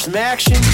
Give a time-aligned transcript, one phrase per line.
[0.00, 0.69] some action?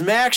[0.00, 0.32] smack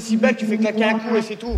[0.00, 1.56] si bas que tu fais claquer un coup et c'est tout.